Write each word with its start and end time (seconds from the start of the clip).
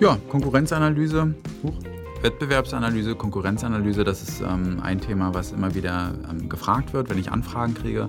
Ja, 0.00 0.16
Konkurrenzanalyse, 0.28 1.34
Huch. 1.64 1.74
Wettbewerbsanalyse, 2.22 3.16
Konkurrenzanalyse, 3.16 4.04
das 4.04 4.22
ist 4.22 4.40
ähm, 4.40 4.78
ein 4.80 5.00
Thema, 5.00 5.34
was 5.34 5.50
immer 5.50 5.74
wieder 5.74 6.14
ähm, 6.30 6.48
gefragt 6.48 6.92
wird, 6.92 7.10
wenn 7.10 7.18
ich 7.18 7.32
Anfragen 7.32 7.74
kriege. 7.74 8.08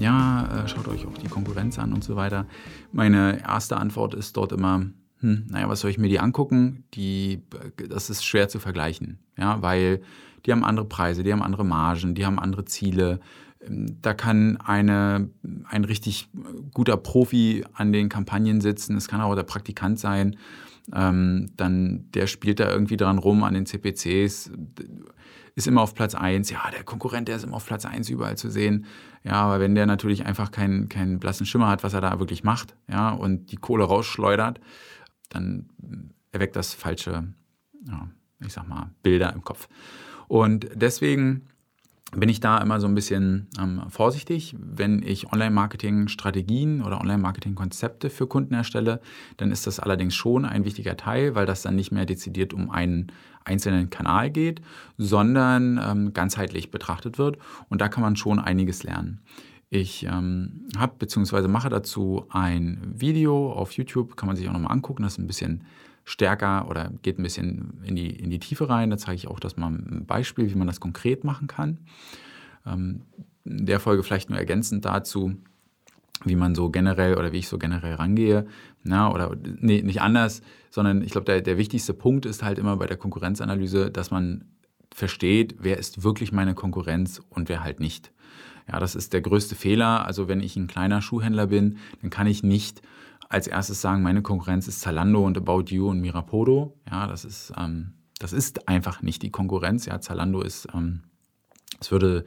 Ja, 0.00 0.64
äh, 0.64 0.68
schaut 0.68 0.88
euch 0.88 1.06
auch 1.06 1.16
die 1.18 1.28
Konkurrenz 1.28 1.78
an 1.78 1.92
und 1.92 2.02
so 2.02 2.16
weiter. 2.16 2.46
Meine 2.90 3.40
erste 3.46 3.76
Antwort 3.76 4.14
ist 4.14 4.36
dort 4.36 4.50
immer, 4.50 4.86
hm, 5.20 5.46
naja, 5.48 5.68
was 5.68 5.80
soll 5.80 5.92
ich 5.92 5.98
mir 5.98 6.08
die 6.08 6.18
angucken? 6.18 6.82
Die, 6.94 7.42
das 7.88 8.10
ist 8.10 8.24
schwer 8.24 8.48
zu 8.48 8.58
vergleichen, 8.58 9.20
ja, 9.38 9.62
weil 9.62 10.02
die 10.46 10.50
haben 10.50 10.64
andere 10.64 10.86
Preise, 10.86 11.22
die 11.22 11.32
haben 11.32 11.42
andere 11.42 11.64
Margen, 11.64 12.16
die 12.16 12.26
haben 12.26 12.40
andere 12.40 12.64
Ziele. 12.64 13.20
Ähm, 13.64 13.98
da 14.02 14.14
kann 14.14 14.56
eine, 14.56 15.30
ein 15.68 15.84
richtig 15.84 16.28
guter 16.74 16.96
Profi 16.96 17.64
an 17.72 17.92
den 17.92 18.08
Kampagnen 18.08 18.60
sitzen, 18.60 18.96
es 18.96 19.06
kann 19.06 19.20
auch 19.20 19.36
der 19.36 19.44
Praktikant 19.44 20.00
sein 20.00 20.36
ähm, 20.94 21.50
dann 21.56 22.10
der 22.12 22.26
spielt 22.26 22.60
da 22.60 22.70
irgendwie 22.70 22.96
dran 22.96 23.18
rum 23.18 23.44
an 23.44 23.54
den 23.54 23.66
CPCs, 23.66 24.50
ist 25.54 25.66
immer 25.66 25.82
auf 25.82 25.94
Platz 25.94 26.14
1. 26.14 26.50
Ja, 26.50 26.70
der 26.72 26.84
Konkurrent, 26.84 27.28
der 27.28 27.36
ist 27.36 27.44
immer 27.44 27.56
auf 27.56 27.66
Platz 27.66 27.84
1 27.84 28.08
überall 28.08 28.36
zu 28.36 28.50
sehen. 28.50 28.86
Ja, 29.24 29.34
aber 29.34 29.60
wenn 29.60 29.74
der 29.74 29.86
natürlich 29.86 30.24
einfach 30.26 30.50
keinen, 30.50 30.88
keinen 30.88 31.18
blassen 31.18 31.46
Schimmer 31.46 31.68
hat, 31.68 31.82
was 31.82 31.94
er 31.94 32.00
da 32.00 32.18
wirklich 32.18 32.44
macht, 32.44 32.74
ja, 32.88 33.10
und 33.10 33.52
die 33.52 33.56
Kohle 33.56 33.84
rausschleudert, 33.84 34.60
dann 35.28 35.68
erweckt 36.32 36.56
das 36.56 36.74
falsche, 36.74 37.32
ja, 37.86 38.08
ich 38.44 38.52
sag 38.52 38.68
mal, 38.68 38.90
Bilder 39.02 39.32
im 39.32 39.42
Kopf. 39.42 39.68
Und 40.28 40.68
deswegen 40.74 41.48
bin 42.12 42.28
ich 42.28 42.40
da 42.40 42.58
immer 42.58 42.80
so 42.80 42.88
ein 42.88 42.94
bisschen 42.94 43.46
ähm, 43.58 43.82
vorsichtig. 43.88 44.56
Wenn 44.58 45.02
ich 45.02 45.32
Online-Marketing-Strategien 45.32 46.82
oder 46.82 47.00
Online-Marketing-Konzepte 47.00 48.10
für 48.10 48.26
Kunden 48.26 48.54
erstelle, 48.54 49.00
dann 49.36 49.50
ist 49.52 49.66
das 49.66 49.78
allerdings 49.78 50.14
schon 50.14 50.44
ein 50.44 50.64
wichtiger 50.64 50.96
Teil, 50.96 51.34
weil 51.34 51.46
das 51.46 51.62
dann 51.62 51.76
nicht 51.76 51.92
mehr 51.92 52.06
dezidiert 52.06 52.52
um 52.52 52.70
einen 52.70 53.12
einzelnen 53.44 53.90
Kanal 53.90 54.30
geht, 54.30 54.60
sondern 54.98 55.80
ähm, 55.82 56.12
ganzheitlich 56.12 56.70
betrachtet 56.70 57.18
wird. 57.18 57.38
Und 57.68 57.80
da 57.80 57.88
kann 57.88 58.02
man 58.02 58.16
schon 58.16 58.38
einiges 58.38 58.82
lernen. 58.82 59.20
Ich 59.72 60.04
ähm, 60.04 60.66
habe 60.76 60.94
bzw. 60.98 61.46
mache 61.46 61.68
dazu 61.68 62.26
ein 62.28 62.80
Video 62.92 63.52
auf 63.52 63.72
YouTube, 63.72 64.16
kann 64.16 64.26
man 64.26 64.34
sich 64.34 64.48
auch 64.48 64.52
nochmal 64.52 64.72
angucken. 64.72 65.04
Das 65.04 65.12
ist 65.12 65.18
ein 65.18 65.28
bisschen 65.28 65.62
stärker 66.04 66.68
oder 66.68 66.90
geht 67.02 67.20
ein 67.20 67.22
bisschen 67.22 67.80
in 67.84 67.94
die, 67.94 68.10
in 68.10 68.30
die 68.30 68.40
Tiefe 68.40 68.68
rein. 68.68 68.90
Da 68.90 68.98
zeige 68.98 69.16
ich 69.16 69.28
auch 69.28 69.38
das 69.38 69.56
mal 69.56 69.70
ein 69.70 70.06
Beispiel, 70.06 70.50
wie 70.50 70.56
man 70.56 70.66
das 70.66 70.80
konkret 70.80 71.22
machen 71.22 71.46
kann. 71.46 71.78
Ähm, 72.66 73.02
in 73.44 73.64
der 73.64 73.78
Folge 73.78 74.02
vielleicht 74.02 74.28
nur 74.28 74.40
ergänzend 74.40 74.84
dazu, 74.84 75.36
wie 76.24 76.36
man 76.36 76.56
so 76.56 76.70
generell 76.70 77.16
oder 77.16 77.30
wie 77.32 77.38
ich 77.38 77.48
so 77.48 77.56
generell 77.56 77.94
rangehe. 77.94 78.46
Na, 78.82 79.12
oder 79.12 79.36
nee, 79.60 79.82
nicht 79.82 80.02
anders, 80.02 80.42
sondern 80.70 81.00
ich 81.00 81.12
glaube, 81.12 81.26
der, 81.26 81.42
der 81.42 81.58
wichtigste 81.58 81.94
Punkt 81.94 82.26
ist 82.26 82.42
halt 82.42 82.58
immer 82.58 82.76
bei 82.76 82.86
der 82.86 82.96
Konkurrenzanalyse, 82.96 83.92
dass 83.92 84.10
man 84.10 84.46
versteht, 84.92 85.54
wer 85.60 85.78
ist 85.78 86.02
wirklich 86.02 86.32
meine 86.32 86.54
Konkurrenz 86.54 87.22
und 87.30 87.48
wer 87.48 87.62
halt 87.62 87.78
nicht. 87.78 88.10
Ja, 88.70 88.78
das 88.78 88.94
ist 88.94 89.12
der 89.12 89.20
größte 89.20 89.54
Fehler. 89.54 90.06
Also 90.06 90.28
wenn 90.28 90.40
ich 90.40 90.56
ein 90.56 90.66
kleiner 90.66 91.02
Schuhhändler 91.02 91.48
bin, 91.48 91.78
dann 92.02 92.10
kann 92.10 92.26
ich 92.26 92.42
nicht 92.42 92.82
als 93.28 93.46
erstes 93.46 93.80
sagen, 93.80 94.02
meine 94.02 94.22
Konkurrenz 94.22 94.68
ist 94.68 94.80
Zalando 94.80 95.24
und 95.24 95.36
About 95.38 95.64
You 95.68 95.88
und 95.88 96.00
Mirapodo. 96.00 96.76
Ja, 96.90 97.06
das 97.06 97.24
ist, 97.24 97.52
ähm, 97.56 97.94
das 98.18 98.32
ist 98.32 98.68
einfach 98.68 99.02
nicht 99.02 99.22
die 99.22 99.30
Konkurrenz. 99.30 99.86
Ja, 99.86 100.00
Zalando 100.00 100.40
ist, 100.40 100.68
ähm, 100.74 101.02
es 101.80 101.90
würde, 101.90 102.24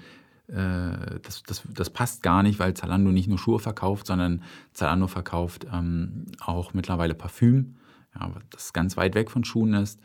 äh, 0.48 1.20
das, 1.22 1.44
das, 1.44 1.64
das 1.70 1.90
passt 1.90 2.24
gar 2.24 2.44
nicht, 2.44 2.60
weil 2.60 2.74
Zalando 2.74 3.12
nicht 3.12 3.28
nur 3.28 3.38
Schuhe 3.38 3.60
verkauft, 3.60 4.08
sondern 4.08 4.44
Zalando 4.74 5.08
verkauft 5.08 5.68
ähm, 5.72 6.26
auch 6.40 6.74
mittlerweile 6.74 7.16
Parfüm, 7.16 7.76
ja, 8.20 8.32
das 8.50 8.74
ganz 8.74 8.98
weit 8.98 9.16
weg 9.16 9.30
von 9.30 9.44
Schuhen 9.44 9.74
ist. 9.74 10.00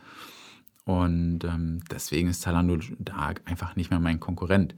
Und 0.85 1.43
ähm, 1.43 1.81
deswegen 1.91 2.29
ist 2.29 2.41
Zalando 2.41 2.77
da 2.97 3.33
einfach 3.45 3.75
nicht 3.75 3.89
mehr 3.89 3.99
mein 3.99 4.19
Konkurrent. 4.19 4.75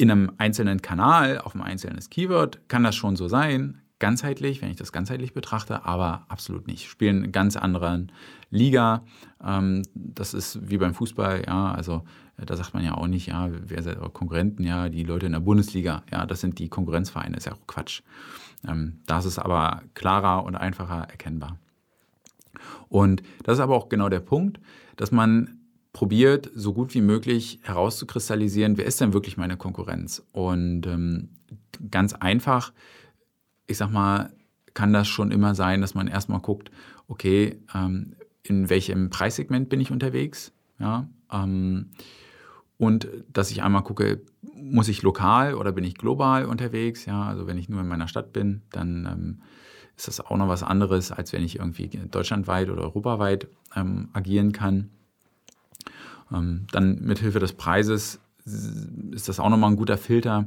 In 0.00 0.10
einem 0.10 0.32
einzelnen 0.38 0.80
Kanal, 0.80 1.36
auf 1.40 1.54
ein 1.54 1.60
einzelnes 1.60 2.08
Keyword 2.08 2.66
kann 2.68 2.84
das 2.84 2.96
schon 2.96 3.16
so 3.16 3.28
sein, 3.28 3.82
ganzheitlich, 3.98 4.62
wenn 4.62 4.70
ich 4.70 4.78
das 4.78 4.92
ganzheitlich 4.92 5.34
betrachte, 5.34 5.84
aber 5.84 6.24
absolut 6.28 6.66
nicht. 6.66 6.88
Spielen 6.88 7.22
in 7.22 7.32
ganz 7.32 7.54
anderen 7.54 8.10
Liga. 8.48 9.04
Ähm, 9.44 9.82
das 9.92 10.32
ist 10.32 10.70
wie 10.70 10.78
beim 10.78 10.94
Fußball, 10.94 11.44
ja, 11.46 11.72
also 11.72 12.04
äh, 12.38 12.46
da 12.46 12.56
sagt 12.56 12.72
man 12.72 12.82
ja 12.82 12.94
auch 12.94 13.08
nicht, 13.08 13.26
ja, 13.26 13.50
wer 13.50 13.84
eure 13.84 14.08
Konkurrenten, 14.08 14.64
ja, 14.64 14.88
die 14.88 15.04
Leute 15.04 15.26
in 15.26 15.32
der 15.32 15.40
Bundesliga, 15.40 16.02
ja, 16.10 16.24
das 16.24 16.40
sind 16.40 16.58
die 16.58 16.70
Konkurrenzvereine, 16.70 17.36
ist 17.36 17.44
ja 17.44 17.52
auch 17.52 17.66
Quatsch. 17.66 18.00
Ähm, 18.66 19.00
das 19.04 19.26
ist 19.26 19.38
aber 19.38 19.82
klarer 19.92 20.46
und 20.46 20.56
einfacher 20.56 21.08
erkennbar. 21.10 21.58
Und 22.88 23.22
das 23.42 23.58
ist 23.58 23.60
aber 23.60 23.76
auch 23.76 23.90
genau 23.90 24.08
der 24.08 24.20
Punkt, 24.20 24.60
dass 24.96 25.12
man 25.12 25.59
probiert, 25.92 26.50
so 26.54 26.72
gut 26.72 26.94
wie 26.94 27.00
möglich 27.00 27.60
herauszukristallisieren, 27.62 28.76
wer 28.76 28.86
ist 28.86 29.00
denn 29.00 29.12
wirklich 29.12 29.36
meine 29.36 29.56
Konkurrenz? 29.56 30.22
Und 30.32 30.86
ähm, 30.86 31.30
ganz 31.90 32.12
einfach 32.14 32.72
ich 33.70 33.78
sag 33.78 33.90
mal, 33.90 34.30
kann 34.74 34.92
das 34.92 35.08
schon 35.08 35.30
immer 35.30 35.54
sein, 35.54 35.80
dass 35.80 35.94
man 35.94 36.08
erstmal 36.08 36.40
guckt, 36.40 36.70
okay, 37.08 37.58
ähm, 37.74 38.16
in 38.42 38.68
welchem 38.68 39.10
Preissegment 39.10 39.68
bin 39.68 39.80
ich 39.80 39.90
unterwegs, 39.90 40.52
ja, 40.78 41.08
ähm, 41.32 41.90
und 42.76 43.08
dass 43.32 43.50
ich 43.50 43.62
einmal 43.62 43.82
gucke, 43.82 44.22
muss 44.54 44.88
ich 44.88 45.02
lokal 45.02 45.54
oder 45.54 45.70
bin 45.70 45.84
ich 45.84 45.96
global 45.96 46.46
unterwegs, 46.46 47.04
ja, 47.04 47.24
also 47.24 47.46
wenn 47.46 47.58
ich 47.58 47.68
nur 47.68 47.80
in 47.80 47.88
meiner 47.88 48.08
Stadt 48.08 48.32
bin, 48.32 48.62
dann 48.70 49.06
ähm, 49.06 49.42
ist 49.96 50.08
das 50.08 50.20
auch 50.20 50.36
noch 50.36 50.48
was 50.48 50.62
anderes, 50.62 51.12
als 51.12 51.32
wenn 51.32 51.44
ich 51.44 51.58
irgendwie 51.58 51.88
deutschlandweit 51.88 52.70
oder 52.70 52.82
europaweit 52.82 53.48
ähm, 53.76 54.08
agieren 54.14 54.52
kann. 54.52 54.90
Ähm, 56.32 56.66
dann 56.72 57.00
mithilfe 57.00 57.38
des 57.38 57.52
Preises 57.52 58.20
ist 58.44 59.28
das 59.28 59.40
auch 59.40 59.50
nochmal 59.50 59.70
ein 59.70 59.76
guter 59.76 59.98
Filter. 59.98 60.46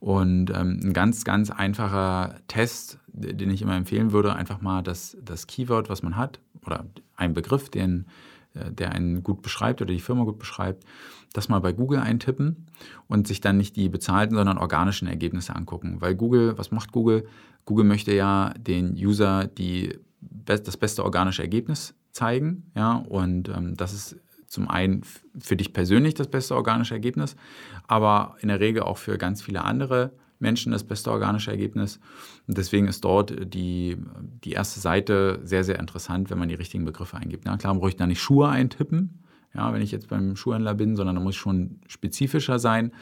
Und 0.00 0.50
ähm, 0.50 0.80
ein 0.82 0.92
ganz, 0.92 1.24
ganz 1.24 1.50
einfacher 1.50 2.34
Test, 2.48 2.98
den 3.06 3.50
ich 3.50 3.62
immer 3.62 3.76
empfehlen 3.76 4.10
würde, 4.10 4.34
einfach 4.34 4.60
mal 4.60 4.82
das, 4.82 5.16
das 5.24 5.46
Keyword, 5.46 5.88
was 5.88 6.02
man 6.02 6.16
hat, 6.16 6.40
oder 6.66 6.86
ein 7.14 7.34
Begriff, 7.34 7.70
den, 7.70 8.06
äh, 8.54 8.72
der 8.72 8.90
einen 8.92 9.22
gut 9.22 9.42
beschreibt 9.42 9.80
oder 9.80 9.92
die 9.92 10.00
Firma 10.00 10.24
gut 10.24 10.40
beschreibt, 10.40 10.84
das 11.32 11.48
mal 11.48 11.60
bei 11.60 11.72
Google 11.72 12.00
eintippen 12.00 12.66
und 13.06 13.28
sich 13.28 13.40
dann 13.40 13.56
nicht 13.56 13.76
die 13.76 13.88
bezahlten, 13.88 14.34
sondern 14.34 14.58
organischen 14.58 15.06
Ergebnisse 15.06 15.54
angucken. 15.54 16.00
Weil 16.00 16.16
Google, 16.16 16.58
was 16.58 16.72
macht 16.72 16.90
Google? 16.90 17.24
Google 17.64 17.84
möchte 17.84 18.12
ja 18.12 18.54
den 18.58 18.94
User 18.94 19.46
die, 19.46 19.98
das 20.20 20.76
beste 20.76 21.04
organische 21.04 21.42
Ergebnis 21.42 21.94
zeigen, 22.10 22.70
ja, 22.74 22.96
und 22.96 23.48
ähm, 23.48 23.76
das 23.76 23.94
ist 23.94 24.16
zum 24.52 24.68
einen 24.68 25.00
für 25.40 25.56
dich 25.56 25.72
persönlich 25.72 26.12
das 26.12 26.28
beste 26.28 26.54
organische 26.54 26.92
Ergebnis, 26.92 27.36
aber 27.88 28.36
in 28.40 28.48
der 28.48 28.60
Regel 28.60 28.82
auch 28.82 28.98
für 28.98 29.16
ganz 29.16 29.40
viele 29.40 29.64
andere 29.64 30.12
Menschen 30.40 30.72
das 30.72 30.84
beste 30.84 31.10
organische 31.10 31.50
Ergebnis. 31.50 32.00
Und 32.46 32.58
deswegen 32.58 32.86
ist 32.86 33.02
dort 33.02 33.32
die, 33.54 33.96
die 34.44 34.52
erste 34.52 34.78
Seite 34.80 35.40
sehr, 35.42 35.64
sehr 35.64 35.78
interessant, 35.78 36.28
wenn 36.28 36.38
man 36.38 36.50
die 36.50 36.54
richtigen 36.54 36.84
Begriffe 36.84 37.16
eingibt. 37.16 37.46
Ja, 37.46 37.56
klar, 37.56 37.74
brauche 37.74 37.88
ich 37.88 37.96
da 37.96 38.06
nicht 38.06 38.20
Schuhe 38.20 38.46
eintippen, 38.50 39.22
ja, 39.54 39.72
wenn 39.72 39.80
ich 39.80 39.90
jetzt 39.90 40.08
beim 40.08 40.36
Schuhhändler 40.36 40.74
bin, 40.74 40.96
sondern 40.96 41.16
da 41.16 41.22
muss 41.22 41.34
ich 41.34 41.40
schon 41.40 41.80
spezifischer 41.86 42.58
sein. 42.58 42.92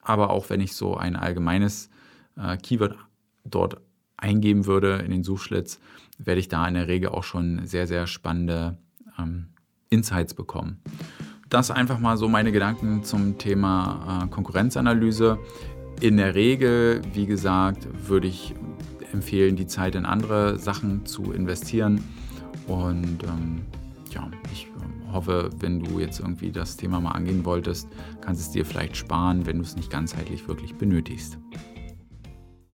Aber 0.00 0.30
auch 0.30 0.48
wenn 0.48 0.60
ich 0.60 0.74
so 0.74 0.96
ein 0.96 1.16
allgemeines 1.16 1.90
äh, 2.38 2.56
Keyword 2.56 2.96
dort 3.44 3.76
eingeben 4.16 4.64
würde 4.64 5.02
in 5.04 5.10
den 5.10 5.22
Suchschlitz, 5.22 5.80
werde 6.16 6.40
ich 6.40 6.48
da 6.48 6.66
in 6.66 6.74
der 6.74 6.88
Regel 6.88 7.10
auch 7.10 7.24
schon 7.24 7.66
sehr, 7.66 7.86
sehr 7.86 8.06
spannende 8.06 8.78
ähm, 9.18 9.48
Insights 9.94 10.34
bekommen. 10.34 10.78
Das 11.48 11.70
einfach 11.70 12.00
mal 12.00 12.16
so 12.16 12.28
meine 12.28 12.52
Gedanken 12.52 13.04
zum 13.04 13.38
Thema 13.38 14.24
äh, 14.24 14.28
Konkurrenzanalyse. 14.28 15.38
In 16.00 16.16
der 16.16 16.34
Regel, 16.34 17.00
wie 17.12 17.26
gesagt, 17.26 17.86
würde 18.08 18.26
ich 18.26 18.54
empfehlen, 19.12 19.54
die 19.54 19.66
Zeit 19.66 19.94
in 19.94 20.04
andere 20.04 20.58
Sachen 20.58 21.06
zu 21.06 21.32
investieren. 21.32 22.02
Und 22.66 23.22
ähm, 23.22 23.62
ja, 24.10 24.28
ich 24.52 24.68
hoffe, 25.12 25.50
wenn 25.60 25.80
du 25.80 26.00
jetzt 26.00 26.18
irgendwie 26.20 26.50
das 26.50 26.76
Thema 26.76 27.00
mal 27.00 27.12
angehen 27.12 27.44
wolltest, 27.44 27.88
kannst 28.20 28.40
es 28.40 28.50
dir 28.50 28.66
vielleicht 28.66 28.96
sparen, 28.96 29.46
wenn 29.46 29.58
du 29.58 29.62
es 29.62 29.76
nicht 29.76 29.90
ganzheitlich 29.90 30.46
wirklich 30.48 30.74
benötigst. 30.74 31.38